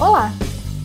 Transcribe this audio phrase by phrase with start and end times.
[0.00, 0.32] Olá!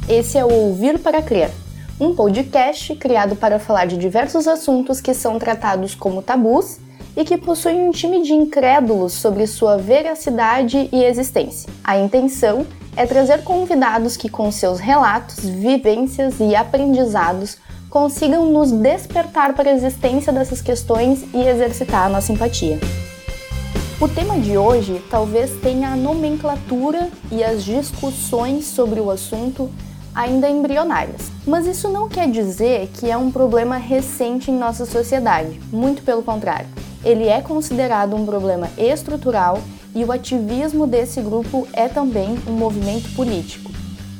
[0.09, 1.49] Esse é o Ouvir para Crer,
[1.97, 6.79] um podcast criado para falar de diversos assuntos que são tratados como tabus
[7.15, 11.71] e que possuem um time de incrédulos sobre sua veracidade e existência.
[11.81, 17.55] A intenção é trazer convidados que, com seus relatos, vivências e aprendizados,
[17.89, 22.77] consigam nos despertar para a existência dessas questões e exercitar a nossa empatia.
[23.97, 29.71] O tema de hoje talvez tenha a nomenclatura e as discussões sobre o assunto
[30.13, 31.31] ainda embrionárias.
[31.47, 36.21] Mas isso não quer dizer que é um problema recente em nossa sociedade, muito pelo
[36.21, 36.67] contrário.
[37.05, 39.61] Ele é considerado um problema estrutural
[39.95, 43.71] e o ativismo desse grupo é também um movimento político.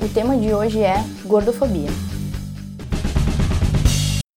[0.01, 1.89] O tema de hoje é gordofobia.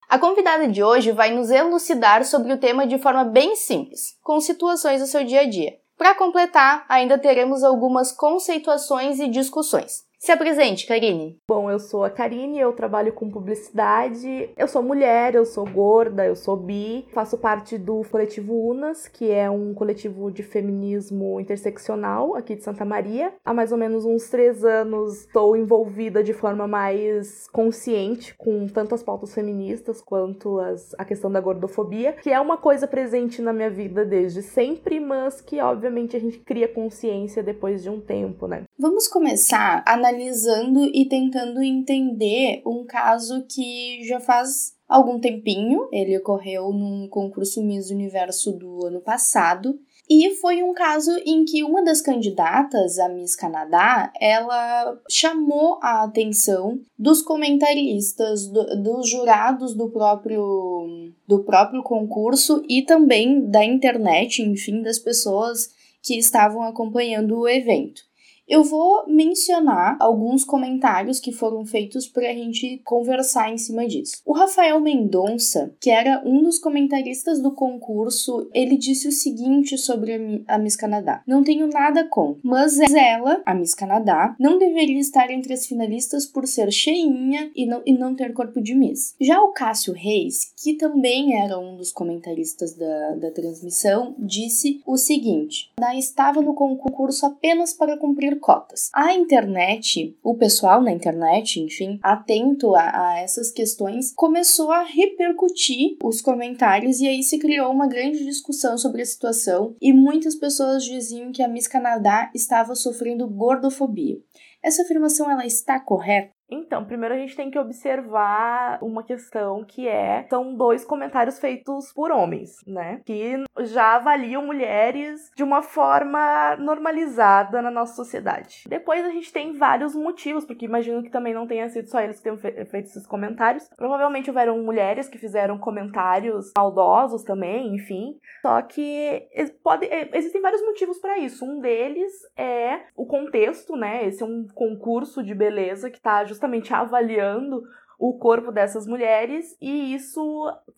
[0.09, 4.41] A convidada de hoje vai nos elucidar sobre o tema de forma bem simples, com
[4.41, 5.77] situações do seu dia a dia.
[5.99, 10.08] Para completar, ainda teremos algumas conceituações e discussões.
[10.29, 11.39] Se apresente, Karine.
[11.49, 14.51] Bom, eu sou a Karine, eu trabalho com publicidade.
[14.59, 17.07] Eu sou mulher, eu sou gorda, eu sou bi.
[17.15, 22.85] Faço parte do coletivo UNAS, que é um coletivo de feminismo interseccional aqui de Santa
[22.85, 23.33] Maria.
[23.43, 28.95] Há mais ou menos uns três anos estou envolvida de forma mais consciente com tanto
[28.95, 33.55] as pautas feministas quanto as, a questão da gordofobia, que é uma coisa presente na
[33.55, 38.47] minha vida desde sempre, mas que obviamente a gente cria consciência depois de um tempo,
[38.47, 38.65] né?
[38.79, 45.89] Vamos começar a analisando e tentando entender um caso que já faz algum tempinho.
[45.93, 49.79] Ele ocorreu num concurso Miss Universo do ano passado.
[50.11, 56.03] E foi um caso em que uma das candidatas a Miss Canadá, ela chamou a
[56.03, 64.41] atenção dos comentaristas, do, dos jurados do próprio, do próprio concurso e também da internet,
[64.41, 65.69] enfim, das pessoas
[66.03, 68.08] que estavam acompanhando o evento.
[68.49, 74.23] Eu vou mencionar alguns comentários que foram feitos para a gente conversar em cima disso.
[74.25, 80.43] O Rafael Mendonça, que era um dos comentaristas do concurso, ele disse o seguinte sobre
[80.49, 85.31] a Miss Canadá: Não tenho nada com, mas ela, a Miss Canadá, não deveria estar
[85.31, 89.15] entre as finalistas por ser cheinha e não, e não ter corpo de Miss.
[89.21, 94.97] Já o Cássio Reis, que também era um dos comentaristas da, da transmissão, disse o
[94.97, 98.91] seguinte: estava no concurso apenas para cumprir cotas.
[98.95, 105.97] A internet, o pessoal na internet, enfim, atento a, a essas questões, começou a repercutir
[106.03, 110.85] os comentários e aí se criou uma grande discussão sobre a situação e muitas pessoas
[110.85, 114.17] diziam que a Miss Canadá estava sofrendo gordofobia.
[114.63, 116.38] Essa afirmação ela está correta?
[116.51, 121.93] Então, primeiro a gente tem que observar uma questão que é são dois comentários feitos
[121.93, 123.01] por homens, né?
[123.05, 128.65] Que já avaliam mulheres de uma forma normalizada na nossa sociedade.
[128.69, 132.17] Depois a gente tem vários motivos, porque imagino que também não tenha sido só eles
[132.17, 133.69] que tenham feito esses comentários.
[133.77, 138.19] Provavelmente houveram mulheres que fizeram comentários maldosos também, enfim.
[138.43, 139.29] Só que
[139.63, 141.45] pode, existem vários motivos para isso.
[141.45, 144.07] Um deles é o contexto, né?
[144.07, 147.63] Esse é um concurso de beleza que tá justamente avaliando
[147.99, 150.23] o corpo dessas mulheres e isso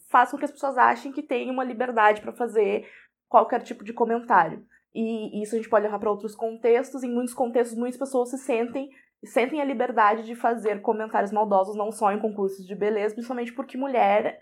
[0.09, 2.89] faz com que as pessoas achem que tem uma liberdade para fazer
[3.29, 4.65] qualquer tipo de comentário.
[4.95, 7.05] E isso a gente pode levar para outros contextos.
[7.05, 8.91] Em muitos contextos, muitas pessoas se sentem
[9.23, 13.77] sentem a liberdade de fazer comentários maldosos não só em concursos de beleza, principalmente porque
[13.77, 14.41] mulher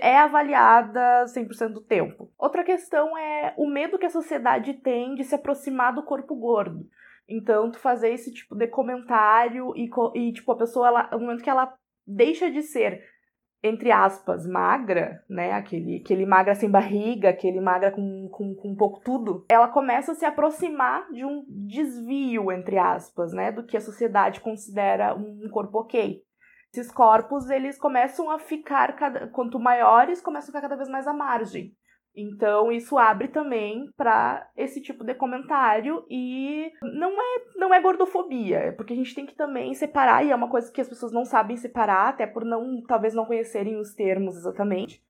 [0.00, 2.30] é avaliada 100% do tempo.
[2.38, 6.86] Outra questão é o medo que a sociedade tem de se aproximar do corpo gordo.
[7.28, 11.42] Então, tu fazer esse tipo de comentário e, e tipo, a pessoa, ela, no momento
[11.42, 11.74] que ela
[12.06, 13.02] deixa de ser,
[13.62, 15.52] entre aspas, magra, né?
[15.52, 20.14] Aquele, aquele magra sem barriga, aquele magra com, com, com pouco tudo, ela começa a
[20.14, 23.50] se aproximar de um desvio, entre aspas, né?
[23.50, 26.22] Do que a sociedade considera um corpo ok.
[26.70, 31.06] Esses corpos, eles começam a ficar, cada, quanto maiores, começam a ficar cada vez mais
[31.06, 31.72] à margem.
[32.16, 38.58] Então isso abre também para esse tipo de comentário e não é não é gordofobia,
[38.58, 41.12] é porque a gente tem que também separar e é uma coisa que as pessoas
[41.12, 45.02] não sabem separar, até por não talvez não conhecerem os termos exatamente,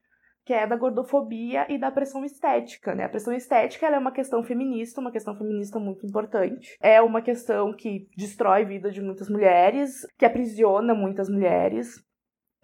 [0.46, 3.04] que é da gordofobia e da pressão estética, né?
[3.04, 6.76] A pressão estética é uma questão feminista, uma questão feminista muito importante.
[6.80, 12.02] É uma questão que destrói a vida de muitas mulheres, que aprisiona muitas mulheres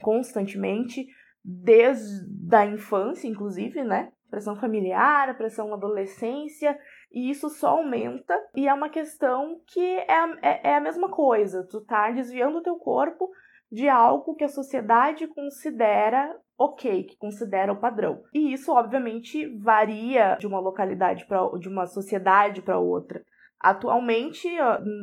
[0.02, 1.06] constantemente
[1.42, 4.10] desde a infância, inclusive, né?
[4.30, 6.78] Pressão familiar, pressão adolescência,
[7.12, 8.34] e isso só aumenta.
[8.54, 12.62] E é uma questão que é, é, é a mesma coisa, tu tá desviando o
[12.62, 13.28] teu corpo
[13.70, 18.22] de algo que a sociedade considera ok, que considera o padrão.
[18.34, 23.24] E isso, obviamente, varia de uma localidade para de uma sociedade para outra.
[23.58, 24.48] Atualmente,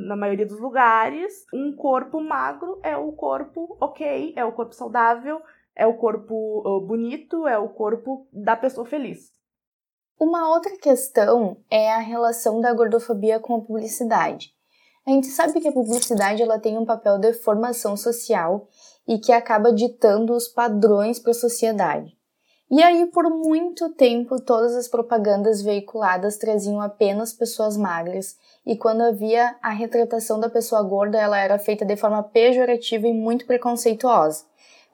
[0.07, 5.39] na maioria dos lugares, um corpo magro é o corpo ok, é o corpo saudável,
[5.77, 9.31] é o corpo bonito, é o corpo da pessoa feliz.
[10.19, 14.51] Uma outra questão é a relação da gordofobia com a publicidade.
[15.05, 18.67] A gente sabe que a publicidade ela tem um papel de formação social
[19.07, 22.17] e que acaba ditando os padrões para a sociedade.
[22.69, 28.35] E aí, por muito tempo, todas as propagandas veiculadas traziam apenas pessoas magras,
[28.65, 33.13] e quando havia a retratação da pessoa gorda, ela era feita de forma pejorativa e
[33.13, 34.43] muito preconceituosa.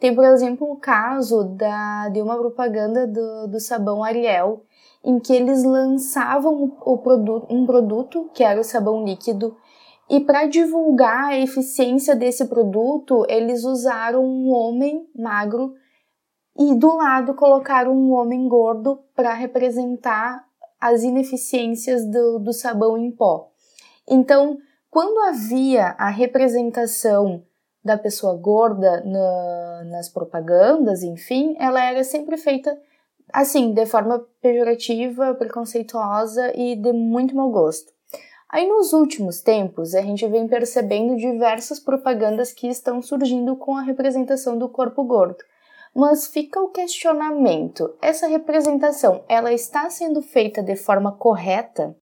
[0.03, 4.65] Tem, por exemplo, o caso da, de uma propaganda do, do sabão Ariel,
[5.01, 9.55] em que eles lançavam o produto, um produto, que era o sabão líquido,
[10.09, 15.73] e para divulgar a eficiência desse produto, eles usaram um homem magro
[16.59, 20.45] e do lado colocaram um homem gordo para representar
[20.81, 23.51] as ineficiências do, do sabão em pó.
[24.05, 24.57] Então,
[24.91, 27.45] quando havia a representação
[27.83, 32.77] da pessoa gorda na, nas propagandas, enfim, ela era sempre feita
[33.31, 37.91] assim, de forma pejorativa, preconceituosa e de muito mau gosto.
[38.47, 43.81] Aí nos últimos tempos, a gente vem percebendo diversas propagandas que estão surgindo com a
[43.81, 45.44] representação do corpo gordo.
[45.95, 51.95] Mas fica o questionamento: essa representação, ela está sendo feita de forma correta?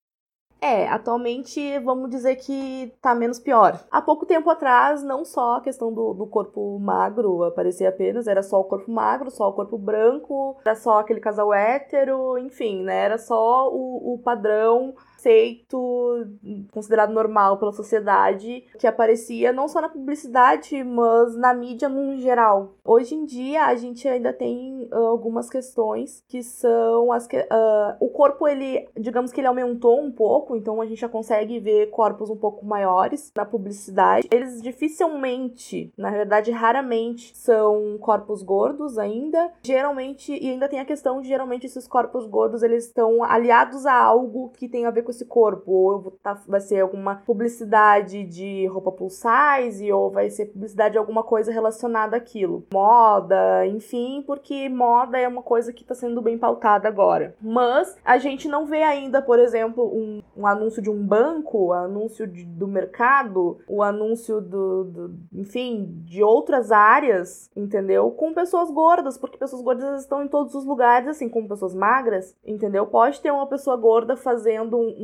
[0.63, 3.83] É, atualmente vamos dizer que tá menos pior.
[3.89, 8.43] Há pouco tempo atrás, não só a questão do, do corpo magro aparecia apenas, era
[8.43, 12.95] só o corpo magro, só o corpo branco, era só aquele casal hétero, enfim, né?
[13.05, 16.25] Era só o, o padrão conceito
[16.71, 22.73] considerado normal pela sociedade que aparecia não só na publicidade, mas na mídia no geral.
[22.83, 27.95] Hoje em dia a gente ainda tem uh, algumas questões que são as que uh,
[27.99, 31.91] o corpo ele, digamos que ele aumentou um pouco, então a gente já consegue ver
[31.91, 34.27] corpos um pouco maiores na publicidade.
[34.31, 39.51] Eles dificilmente, na verdade raramente são corpos gordos ainda.
[39.61, 43.93] Geralmente e ainda tem a questão de geralmente esses corpos gordos eles estão aliados a
[43.93, 48.65] algo que tem a ver com esse corpo, ou tá, vai ser alguma publicidade de
[48.67, 52.65] roupa plus size, ou vai ser publicidade de alguma coisa relacionada àquilo.
[52.73, 57.35] Moda, enfim, porque moda é uma coisa que está sendo bem pautada agora.
[57.41, 62.27] Mas a gente não vê ainda, por exemplo, um, um anúncio de um banco, anúncio
[62.27, 68.11] de, do mercado, o anúncio do, do, enfim, de outras áreas, entendeu?
[68.11, 72.35] Com pessoas gordas, porque pessoas gordas estão em todos os lugares, assim como pessoas magras,
[72.45, 72.85] entendeu?
[72.85, 74.95] Pode ter uma pessoa gorda fazendo um,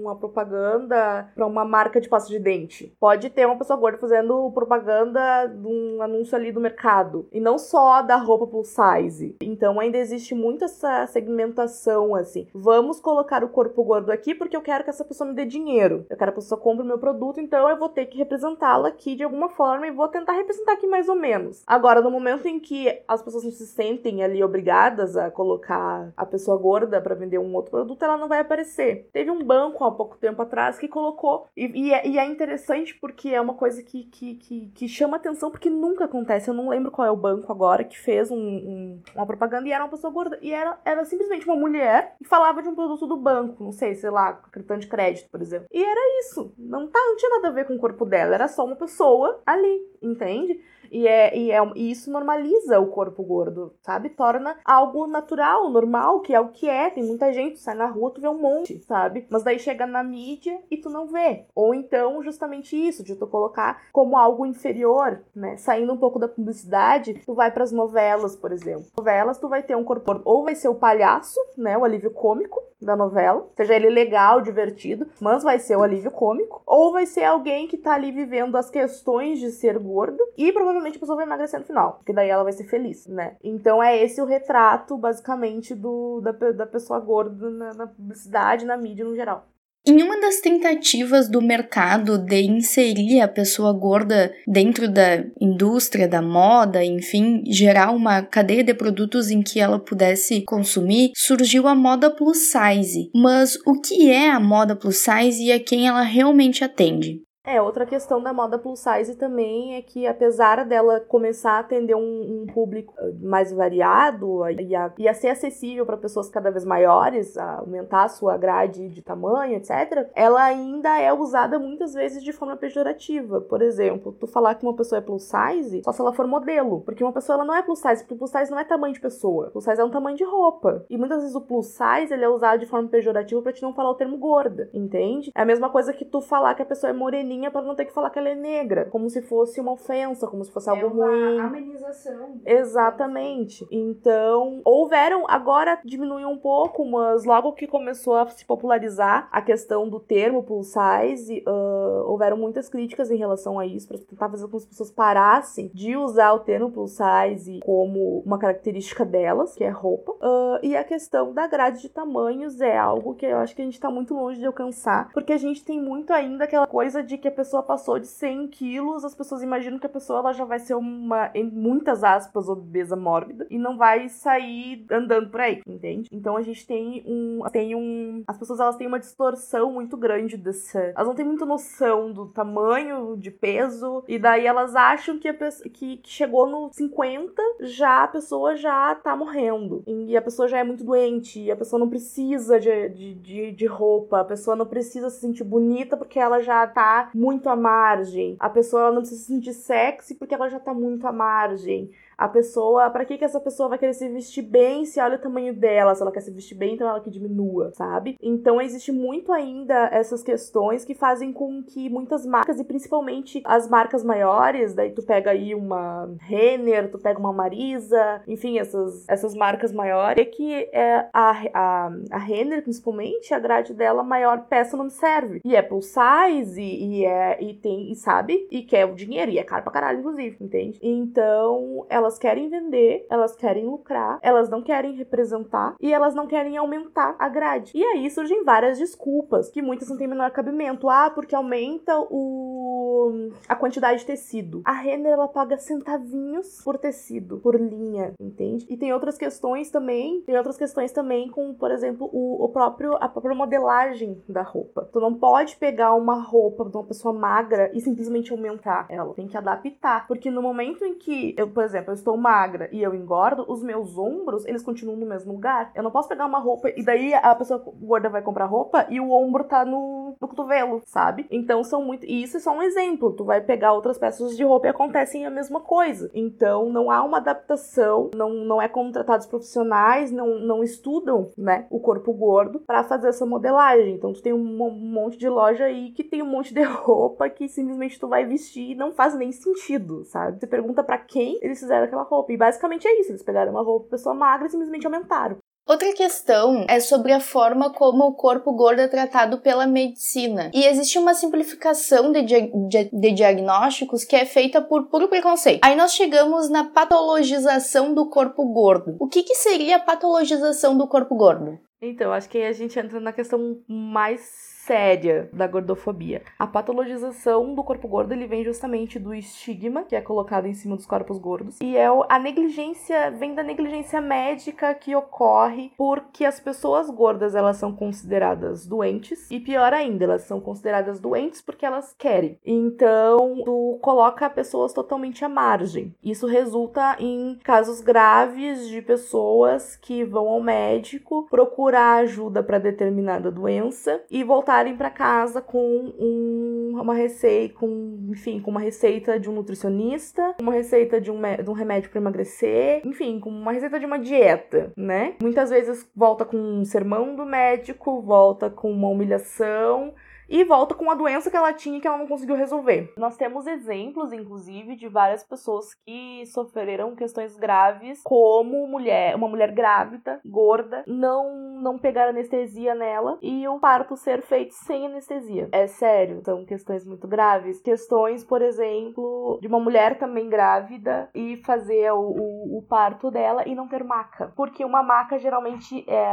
[0.00, 2.94] uma propaganda para uma marca de pasta de dente.
[3.00, 7.28] Pode ter uma pessoa gorda fazendo propaganda de um anúncio ali do mercado.
[7.32, 9.36] E não só da roupa plus size.
[9.40, 12.46] Então ainda existe muito essa segmentação assim.
[12.54, 16.06] Vamos colocar o corpo gordo aqui porque eu quero que essa pessoa me dê dinheiro.
[16.10, 18.88] Eu quero que a pessoa compre o meu produto, então eu vou ter que representá-la
[18.88, 21.62] aqui de alguma forma e vou tentar representar aqui mais ou menos.
[21.66, 26.26] Agora, no momento em que as pessoas não se sentem ali obrigadas a colocar a
[26.26, 29.08] pessoa gorda para vender um outro produto, ela não vai aparecer.
[29.12, 31.46] Teve um banco há pouco tempo atrás que colocou.
[31.56, 35.16] E, e, é, e é, interessante porque é uma coisa que, que, que, que, chama
[35.16, 36.48] atenção, porque nunca acontece.
[36.48, 39.72] Eu não lembro qual é o banco agora que fez um, um, uma propaganda e
[39.72, 40.38] era uma pessoa gorda.
[40.40, 43.94] E era, era simplesmente uma mulher e falava de um produto do banco, não sei,
[43.94, 45.66] sei lá, cartão de crédito, por exemplo.
[45.72, 46.52] E era isso.
[46.58, 49.40] Não, tá, não tinha nada a ver com o corpo dela, era só uma pessoa
[49.46, 50.60] ali, entende?
[50.94, 54.10] E, é, e, é, e isso normaliza o corpo gordo, sabe?
[54.10, 56.88] Torna algo natural, normal, que é o que é.
[56.88, 59.26] Tem muita gente, sai na rua, tu vê um monte, sabe?
[59.28, 61.46] Mas daí chega na mídia e tu não vê.
[61.52, 65.56] Ou então, justamente isso, de tu colocar como algo inferior, né?
[65.56, 68.86] Saindo um pouco da publicidade, tu vai para as novelas, por exemplo.
[68.96, 71.76] Novelas, tu vai ter um corpo ou vai ser o palhaço, né?
[71.76, 76.62] O alívio cômico da novela, seja ele legal, divertido, mas vai ser o alívio cômico,
[76.66, 80.84] ou vai ser alguém que tá ali vivendo as questões de ser gordo e provavelmente
[80.84, 83.36] provavelmente a pessoa vai emagrecer no final, porque daí ela vai ser feliz, né?
[83.42, 88.76] Então é esse o retrato, basicamente, do, da, da pessoa gorda na, na publicidade, na
[88.76, 89.46] mídia no geral.
[89.86, 96.22] Em uma das tentativas do mercado de inserir a pessoa gorda dentro da indústria da
[96.22, 102.10] moda, enfim, gerar uma cadeia de produtos em que ela pudesse consumir, surgiu a moda
[102.10, 103.10] plus size.
[103.14, 107.20] Mas o que é a moda plus size e a quem ela realmente atende?
[107.46, 111.94] É, outra questão da moda plus size também é que, apesar dela começar a atender
[111.94, 112.00] um,
[112.42, 116.64] um público eh, mais variado e a, e a ser acessível para pessoas cada vez
[116.64, 122.32] maiores, aumentar a sua grade de tamanho, etc., ela ainda é usada muitas vezes de
[122.32, 123.42] forma pejorativa.
[123.42, 126.80] Por exemplo, tu falar que uma pessoa é plus size só se ela for modelo.
[126.80, 129.00] Porque uma pessoa ela não é plus size, porque plus size não é tamanho de
[129.00, 129.50] pessoa.
[129.50, 130.86] Plus size é um tamanho de roupa.
[130.88, 133.74] E muitas vezes o plus size ele é usado de forma pejorativa para te não
[133.74, 135.30] falar o termo gorda, entende?
[135.36, 137.84] É a mesma coisa que tu falar que a pessoa é moreninha para não ter
[137.84, 140.72] que falar que ela é negra, como se fosse uma ofensa, como se fosse é
[140.72, 141.40] algo uma ruim.
[141.40, 142.40] amenização.
[142.44, 143.66] Exatamente.
[143.70, 149.88] Então, houveram, agora diminuiu um pouco, mas logo que começou a se popularizar a questão
[149.88, 154.44] do termo plus size, uh, houveram muitas críticas em relação a isso, para tentar fazer
[154.44, 159.54] com que as pessoas parassem de usar o termo plus size como uma característica delas,
[159.54, 160.12] que é roupa.
[160.12, 163.64] Uh, e a questão da grade de tamanhos é algo que eu acho que a
[163.64, 167.18] gente tá muito longe de alcançar, porque a gente tem muito ainda aquela coisa de
[167.24, 170.44] que a pessoa passou de 100 quilos, as pessoas imaginam que a pessoa ela já
[170.44, 175.62] vai ser uma, em muitas aspas, obesa mórbida e não vai sair andando por aí,
[175.66, 176.06] entende?
[176.12, 177.40] Então a gente tem um.
[177.50, 178.24] Tem um.
[178.26, 180.76] As pessoas elas têm uma distorção muito grande desse.
[180.76, 185.32] Elas não têm muita noção do tamanho, de peso, e daí elas acham que, a
[185.32, 189.82] pessoa, que, que chegou no 50, já a pessoa já tá morrendo.
[189.86, 193.52] E a pessoa já é muito doente, e a pessoa não precisa de, de, de,
[193.52, 197.56] de roupa, a pessoa não precisa se sentir bonita porque ela já tá muito à
[197.56, 198.36] margem.
[198.40, 201.90] A pessoa ela não precisa se sentir sexy porque ela já tá muito à margem.
[202.16, 205.20] A pessoa, para que que essa pessoa vai querer se vestir bem se olha o
[205.20, 205.94] tamanho dela?
[205.94, 208.16] Se ela quer se vestir bem, então ela que diminua, sabe?
[208.22, 213.68] Então existe muito ainda essas questões que fazem com que muitas marcas, e principalmente as
[213.68, 219.34] marcas maiores, daí tu pega aí uma Renner, tu pega uma Marisa, enfim, essas, essas
[219.34, 224.76] marcas maiores, é que é a, a, a Renner, principalmente, a grade dela, maior peça
[224.76, 225.40] não serve.
[225.44, 228.46] E é plus size, e, e é, e tem, e sabe?
[228.50, 230.78] E quer o dinheiro, e é caro pra caralho, inclusive, entende?
[230.82, 236.26] Então, ela elas querem vender, elas querem lucrar, elas não querem representar e elas não
[236.26, 237.72] querem aumentar a grade.
[237.74, 240.88] E aí surgem várias desculpas, que muitas não têm menor cabimento.
[240.88, 244.62] Ah, porque aumenta o a quantidade de tecido.
[244.64, 248.66] A Renner ela paga centavinhos por tecido, por linha, entende?
[248.68, 252.96] E tem outras questões também, tem outras questões também com, por exemplo, o, o próprio
[253.00, 254.88] a própria modelagem da roupa.
[254.92, 259.14] Tu não pode pegar uma roupa de uma pessoa magra e simplesmente aumentar ela.
[259.14, 262.82] Tem que adaptar, porque no momento em que eu, por exemplo, eu estou magra e
[262.82, 265.70] eu engordo, os meus ombros, eles continuam no mesmo lugar.
[265.74, 269.00] Eu não posso pegar uma roupa e daí a pessoa gorda vai comprar roupa e
[269.00, 271.26] o ombro tá no, no cotovelo, sabe?
[271.30, 272.04] Então são muito.
[272.04, 273.12] E isso é só um exemplo.
[273.12, 276.10] Tu vai pegar outras peças de roupa e acontecem a mesma coisa.
[276.12, 281.78] Então não há uma adaptação, não, não é contratados profissionais, não, não estudam, né, o
[281.78, 283.94] corpo gordo para fazer essa modelagem.
[283.94, 287.48] Então tu tem um, monte de loja aí que tem um monte de roupa que
[287.48, 290.40] simplesmente tu vai vestir e não faz nem sentido, sabe?
[290.40, 292.32] Você pergunta para quem eles fizeram aquela roupa.
[292.32, 295.38] E basicamente é isso: eles pegaram uma roupa pessoa magra e simplesmente aumentaram.
[295.66, 300.50] Outra questão é sobre a forma como o corpo gordo é tratado pela medicina.
[300.52, 305.60] E existe uma simplificação de, de, de, diagnósticos que é feita por puro preconceito.
[305.64, 308.96] Aí nós chegamos na patologização do corpo gordo.
[309.00, 311.58] O que, que seria a patologização do corpo gordo?
[311.80, 316.22] Então, acho que aí a gente entra na questão mais séria da gordofobia.
[316.38, 320.74] A patologização do corpo gordo ele vem justamente do estigma que é colocado em cima
[320.74, 326.40] dos corpos gordos e é a negligência vem da negligência médica que ocorre porque as
[326.40, 331.94] pessoas gordas elas são consideradas doentes e pior ainda elas são consideradas doentes porque elas
[331.98, 332.38] querem.
[332.44, 335.94] Então tu coloca pessoas totalmente à margem.
[336.02, 343.30] Isso resulta em casos graves de pessoas que vão ao médico procurar ajuda para determinada
[343.30, 349.18] doença e voltar voltarem para casa com um, uma receita, com, enfim, com uma receita
[349.18, 353.50] de um nutricionista, uma receita de um, de um remédio para emagrecer, enfim, com uma
[353.50, 355.14] receita de uma dieta, né?
[355.20, 359.92] Muitas vezes volta com um sermão do médico, volta com uma humilhação
[360.28, 362.92] e volta com a doença que ela tinha que ela não conseguiu resolver.
[362.96, 369.52] Nós temos exemplos, inclusive, de várias pessoas que sofreram questões graves, como mulher, uma mulher
[369.52, 375.48] grávida, gorda, não não pegar anestesia nela e o parto ser feito sem anestesia.
[375.50, 377.60] É sério, são questões muito graves.
[377.62, 383.48] Questões, por exemplo, de uma mulher também grávida e fazer o, o, o parto dela
[383.48, 386.06] e não ter maca, porque uma maca geralmente é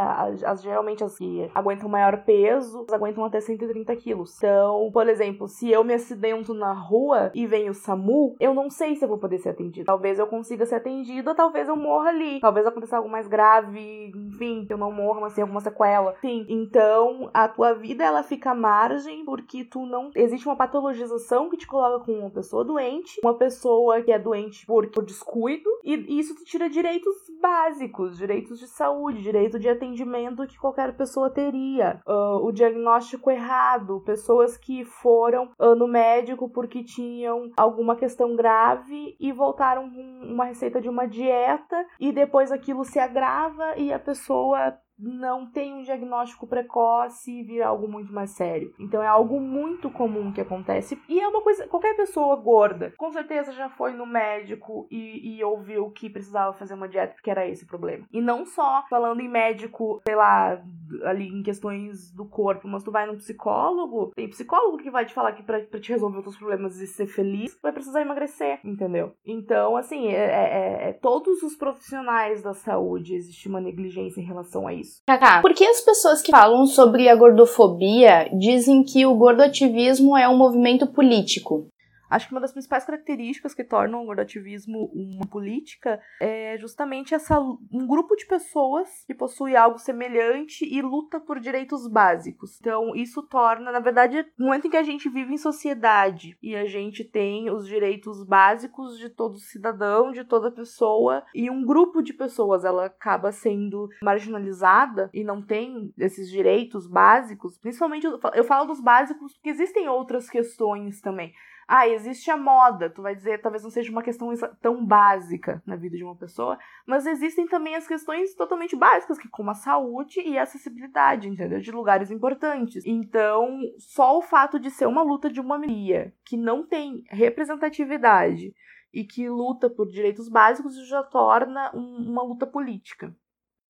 [0.45, 4.25] as, geralmente as que aguentam maior peso, aguentam até 130 aquilo.
[4.37, 8.69] Então, por exemplo, se eu me acidento na rua e vem o SAMU, eu não
[8.69, 9.85] sei se eu vou poder ser atendido.
[9.85, 12.39] Talvez eu consiga ser atendido, ou talvez eu morra ali.
[12.39, 16.15] Talvez aconteça algo mais grave, enfim, que eu não morra, mas tenha alguma sequela.
[16.21, 16.45] Sim.
[16.49, 21.57] Então, a tua vida ela fica à margem porque tu não existe uma patologização que
[21.57, 26.19] te coloca com uma pessoa doente, uma pessoa que é doente por, por descuido, e
[26.19, 32.01] isso te tira direitos básicos, direitos de saúde, direito de atendimento que qualquer pessoa teria.
[32.07, 39.15] Uh, o diagnóstico errado, pessoas que foram uh, no médico porque tinham alguma questão grave
[39.19, 43.99] e voltaram com uma receita de uma dieta e depois aquilo se agrava e a
[43.99, 48.73] pessoa não tem um diagnóstico precoce e vira algo muito mais sério.
[48.79, 51.01] Então é algo muito comum que acontece.
[51.09, 51.67] E é uma coisa.
[51.67, 56.75] Qualquer pessoa gorda, com certeza já foi no médico e, e ouviu que precisava fazer
[56.75, 58.05] uma dieta porque era esse o problema.
[58.11, 60.61] E não só falando em médico, sei lá,
[61.03, 65.13] ali em questões do corpo, mas tu vai num psicólogo, tem psicólogo que vai te
[65.13, 68.59] falar que pra, pra te resolver os teus problemas e ser feliz, vai precisar emagrecer,
[68.63, 69.13] entendeu?
[69.25, 74.67] Então, assim, é, é, é todos os profissionais da saúde existe uma negligência em relação
[74.67, 75.01] a isso isso.
[75.07, 80.27] Kaká, por que as pessoas que falam sobre a gordofobia dizem que o gordoativismo é
[80.27, 81.67] um movimento político?
[82.11, 87.39] Acho que uma das principais características que tornam o gordoativismo uma política é justamente essa
[87.39, 92.59] um grupo de pessoas que possui algo semelhante e luta por direitos básicos.
[92.59, 96.53] Então, isso torna, na verdade, no momento em que a gente vive em sociedade e
[96.53, 102.01] a gente tem os direitos básicos de todo cidadão, de toda pessoa, e um grupo
[102.01, 108.67] de pessoas ela acaba sendo marginalizada e não tem esses direitos básicos, principalmente eu falo
[108.67, 111.33] dos básicos porque existem outras questões também.
[111.67, 112.89] Ah, existe a moda.
[112.89, 114.29] Tu vai dizer, talvez não seja uma questão
[114.61, 119.29] tão básica na vida de uma pessoa, mas existem também as questões totalmente básicas, que
[119.29, 121.59] como a saúde e a acessibilidade, entendeu?
[121.59, 122.83] De lugares importantes.
[122.85, 128.53] Então, só o fato de ser uma luta de uma minoria que não tem representatividade
[128.93, 133.15] e que luta por direitos básicos já torna um, uma luta política.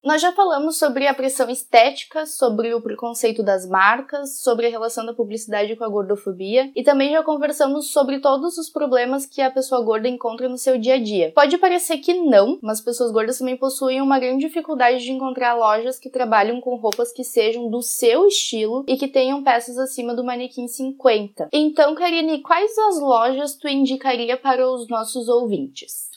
[0.03, 5.05] Nós já falamos sobre a pressão estética, sobre o preconceito das marcas, sobre a relação
[5.05, 9.51] da publicidade com a gordofobia e também já conversamos sobre todos os problemas que a
[9.51, 11.31] pessoa gorda encontra no seu dia a dia.
[11.35, 15.99] Pode parecer que não, mas pessoas gordas também possuem uma grande dificuldade de encontrar lojas
[15.99, 20.23] que trabalham com roupas que sejam do seu estilo e que tenham peças acima do
[20.23, 21.49] manequim 50.
[21.53, 26.10] Então, Karine, quais as lojas tu indicaria para os nossos ouvintes?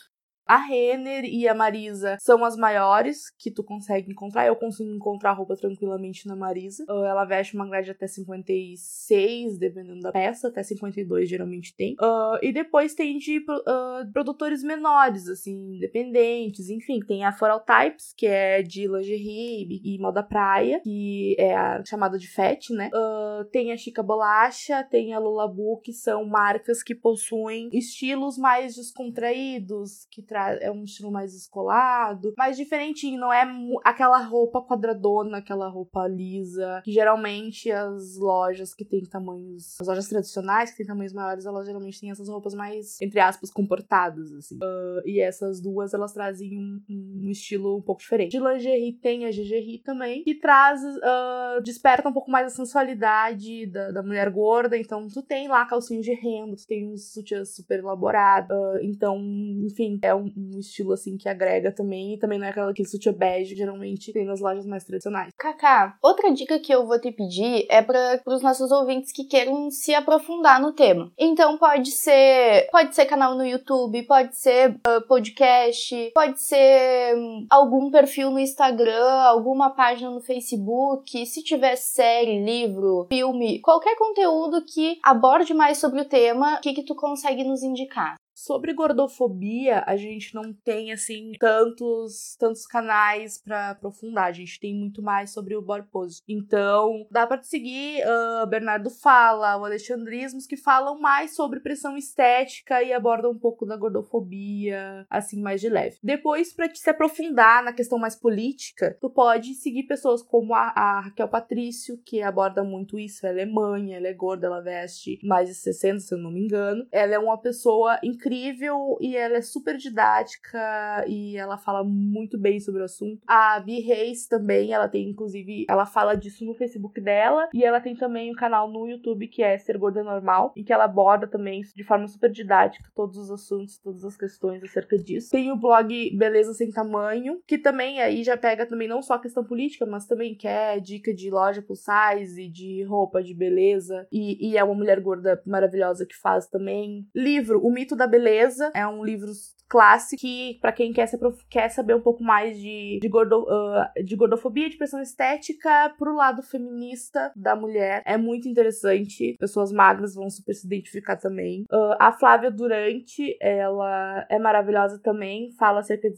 [0.46, 4.46] A Renner e a Marisa são as maiores que tu consegue encontrar.
[4.46, 6.84] Eu consigo encontrar roupa tranquilamente na Marisa.
[6.88, 11.94] Ah, ela veste uma grade até 56, dependendo da peça, até 52 geralmente tem.
[11.94, 16.68] Uh, e depois tem de uh, produtores menores, assim, independentes.
[16.68, 21.82] Enfim, tem a Floral Types, que é de lingerie e moda praia, que é a
[21.86, 22.90] chamada de FET, né?
[22.92, 28.76] Uh, tem a Chica Bolacha, tem a Lulabu, que são marcas que possuem estilos mais
[28.76, 33.46] descontraídos, que é um estilo mais escolado, mais diferentinho, não é
[33.84, 40.08] aquela roupa quadradona, aquela roupa lisa, que geralmente as lojas que têm tamanhos, as lojas
[40.08, 44.56] tradicionais que têm tamanhos maiores, elas geralmente têm essas roupas mais, entre aspas, comportadas, assim.
[44.56, 48.32] Uh, e essas duas, elas trazem um, um, estilo um pouco diferente.
[48.32, 53.66] De lingerie tem a GGRI também, que traz, uh, desperta um pouco mais a sensualidade
[53.66, 57.54] da, da mulher gorda, então tu tem lá calcinhos de renda, tu tem uns sutiãs
[57.54, 59.18] super elaborados, uh, então,
[59.64, 62.14] enfim, é um um, estilo assim que agrega também.
[62.14, 65.32] E também não é aquela que sutiã bege, geralmente tem nas lojas mais tradicionais.
[65.38, 69.70] Kaká, outra dica que eu vou te pedir é para os nossos ouvintes que queiram
[69.70, 71.12] se aprofundar no tema.
[71.18, 77.46] Então pode ser, pode ser canal no YouTube, pode ser uh, podcast, pode ser um,
[77.50, 84.64] algum perfil no Instagram, alguma página no Facebook, se tiver série, livro, filme, qualquer conteúdo
[84.64, 88.16] que aborde mais sobre o tema, o que que tu consegue nos indicar?
[88.44, 94.26] Sobre gordofobia, a gente não tem assim tantos tantos canais para aprofundar.
[94.26, 95.86] A gente tem muito mais sobre o body.
[96.28, 102.82] Então, dá para seguir uh, Bernardo Fala, o Alexandrismos que falam mais sobre pressão estética
[102.82, 105.96] e abordam um pouco da gordofobia, assim mais de leve.
[106.02, 110.70] Depois, para te se aprofundar na questão mais política, tu pode seguir pessoas como a,
[110.76, 113.26] a Raquel Patrício, que aborda muito isso.
[113.26, 116.40] Ela é mãe, ela é gorda, ela veste mais de 60, se eu não me
[116.40, 116.86] engano.
[116.92, 122.38] Ela é uma pessoa incrível incrível e ela é super didática e ela fala muito
[122.38, 123.22] bem sobre o assunto.
[123.26, 127.80] A Bi Reis também, ela tem inclusive, ela fala disso no Facebook dela e ela
[127.80, 131.26] tem também um canal no YouTube que é Ser Gorda Normal, em que ela aborda
[131.26, 135.30] também de forma super didática todos os assuntos, todas as questões acerca disso.
[135.30, 139.20] Tem o blog Beleza Sem Tamanho, que também aí já pega também não só a
[139.20, 144.50] questão política, mas também quer dica de loja plus size, de roupa de beleza, e,
[144.50, 147.06] e é uma mulher gorda maravilhosa que faz também.
[147.14, 149.32] Livro, O Mito da Beleza, é um livro
[149.68, 151.08] clássico que, para quem quer,
[151.50, 156.14] quer saber um pouco mais de, de, gordo, uh, de gordofobia, de pressão estética, pro
[156.14, 159.36] lado feminista da mulher, é muito interessante.
[159.38, 161.62] Pessoas magras vão super se identificar também.
[161.62, 166.08] Uh, a Flávia Durante, ela é maravilhosa também, fala acerca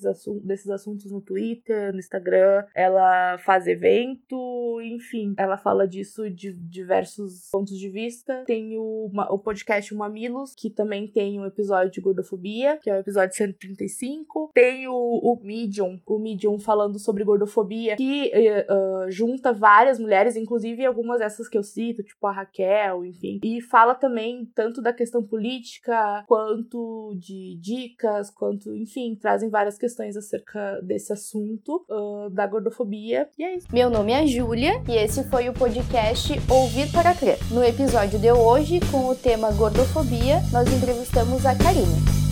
[0.42, 7.48] desses assuntos no Twitter, no Instagram, ela faz evento, enfim, ela fala disso de diversos
[7.50, 8.44] pontos de vista.
[8.46, 13.00] Tem o, o podcast Mamilos, que também tem um episódio de gordofobia, que é o
[13.00, 14.50] episódio 135.
[14.54, 20.84] Tem o, o Medium, o Medium falando sobre gordofobia, que uh, junta várias mulheres, inclusive
[20.84, 23.40] algumas dessas que eu cito, tipo a Raquel, enfim.
[23.42, 30.16] E fala também tanto da questão política, quanto de dicas, quanto, enfim, trazem várias questões
[30.16, 33.28] acerca desse assunto uh, da gordofobia.
[33.38, 33.66] E é isso.
[33.72, 37.38] Meu nome é Júlia e esse foi o podcast Ouvir para Crer.
[37.50, 41.75] No episódio de hoje, com o tema gordofobia, nós entrevistamos a Karine.
[41.76, 42.25] 里面。